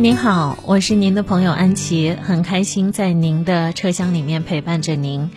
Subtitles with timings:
[0.00, 5.30] 您好，我是您的朋友安琪，很开心在您的车厢里面陪伴着您。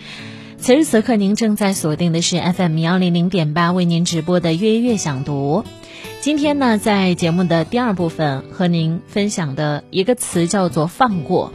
[0.57, 5.65] 此时此刻，您正在锁定的是 FM 幺零零点八为您直播的《月月想读》。
[6.21, 11.51] 今天呢，在节目的第二部分和您分享的一个词叫做“放过”，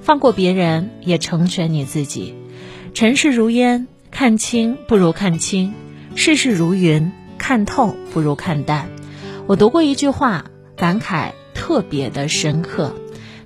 [0.00, 2.32] 放过别人，也成全你自己。
[2.94, 5.72] 尘世如烟，看清不如看清；
[6.14, 8.88] 世事如云，看透不如看淡。
[9.48, 10.44] 我读过一句话，
[10.76, 11.32] 感慨
[11.72, 12.92] 特别的深刻。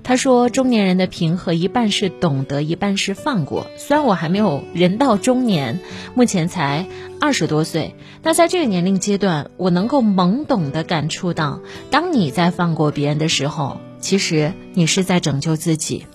[0.03, 3.67] 他说：“中年人的平和，一半是懂得，一半是放过。
[3.77, 5.79] 虽然我还没有人到中年，
[6.13, 6.87] 目前才
[7.21, 16.05] 二十多岁，那在这个年龄阶段，我能够懵懂的感触到，当你在放过别人的时候，其实你是在拯救自己。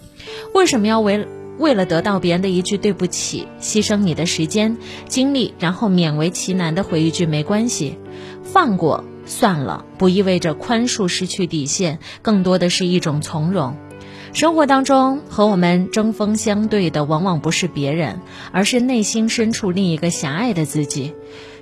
[0.53, 1.27] 为什么要为
[1.57, 4.77] 为了得到别人的一句对不起，牺牲你的时间、
[5.09, 7.97] 精力，然后勉为其难的回一句没关系？
[8.43, 13.77] 放过。”算了，不意味着宽恕失去底线，更多的是一种从容。
[14.33, 21.15] 生活当中和我们针锋相对的，往往不是别人，而是内心深处另一个狭隘的自己。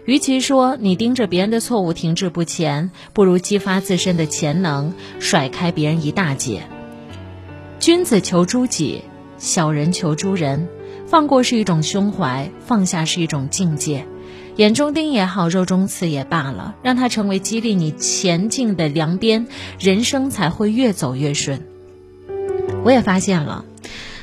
[0.05, 6.63] 与其说你盯着别人的错误停滞不前，不如激发自身的潜能，甩开别人一大截。
[7.79, 9.03] 君子求诸己，
[9.37, 10.69] 小人求诸人。
[11.07, 14.07] 放过是一种胸怀，放下是一种境界。
[14.61, 19.47] 眼中钉也好，肉中刺也罢了，让它成为激励你前进的良鞭，
[19.79, 21.63] 人生才会越走越顺。
[22.85, 23.65] 我也发现了，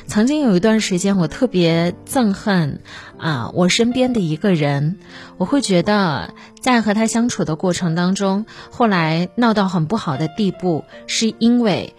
[0.06, 2.82] 曾经有一段时间，我特别憎恨
[3.18, 5.00] 啊，我身边的一个人，
[5.38, 11.94] 我会觉得在和他相处的过程当中，后来闹到很不好的地步，是因为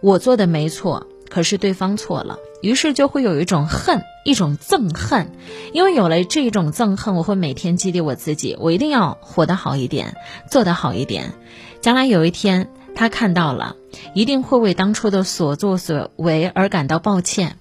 [0.00, 2.36] 我做的没错，可是对方错了。
[2.60, 5.32] 于是就会有一种恨，一种憎恨，
[5.72, 10.14] 因为有了这种憎恨，我会每天激励我自己，我一定要活得好一点，
[10.50, 11.32] 做得好一点。
[11.80, 13.76] 将来有一天他看到了，
[14.12, 17.56] 一定会为当初的所作所为而感到抱歉。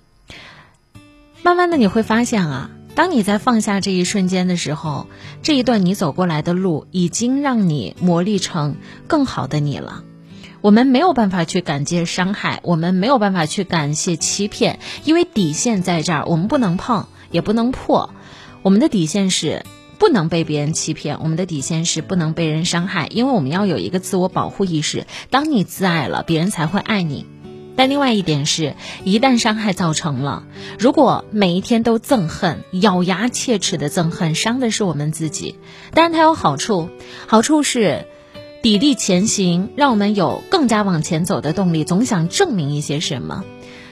[1.42, 5.08] 慢慢的你会发现啊，当你在放下这一瞬间的时候，
[5.42, 8.76] 这一段你走过来的路，已经让你磨砺成
[9.08, 10.04] 更好的你了。
[10.62, 18.14] 我们没有办法去感谢伤害，我们没有办法去感谢欺骗，因为底线在这儿，我们不能碰，也不能破。
[18.62, 19.66] 我们的底线是
[19.98, 25.08] 不能被别人欺骗，我们的底线是不能被人伤害，因为我们要有一个自我保护意识。
[25.32, 27.26] 当你自爱了，别人才会爱你。
[27.76, 30.44] 但另外一点是，一旦伤害造成了，
[30.78, 35.56] 如果每一天都憎恨、咬牙切齿的憎恨，伤的是我们自己。
[35.96, 36.90] 但是它有好处，
[37.26, 38.06] 好处是。
[38.62, 43.44] 砥砺前行，让我们有更加往前走的动力，总想证明一些什么。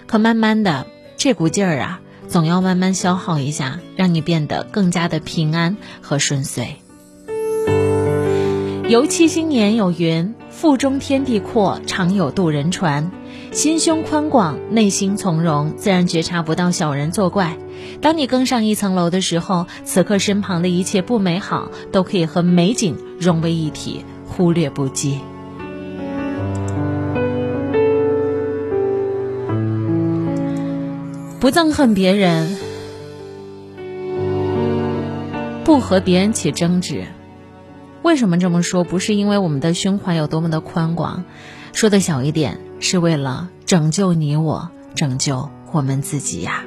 [0.05, 0.85] 可慢慢的，
[1.17, 6.75] 这股劲儿啊，总要慢慢消耗一下，让你变得更加的平安和顺遂。
[8.87, 13.11] 游七星年有云：“腹中天地阔，常有渡人船。”
[13.51, 17.57] 心胸宽广，内心从容，自然觉察不到小人作怪。
[18.01, 24.05] 当你更上一层楼的时候，此刻身旁的一切不美好，都可以和美景融为一体。
[24.39, 25.19] 忽略不计，
[31.41, 32.55] 不憎恨别人，
[35.65, 37.03] 不和别人起争执。
[38.01, 38.85] 为什么这么说？
[38.85, 41.25] 不是因为我们的胸怀有多么的宽广，
[41.73, 46.63] 说的小一点，是为了拯救你我，拯救我们自己呀。